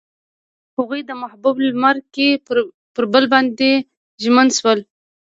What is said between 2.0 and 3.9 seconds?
کې پر بل باندې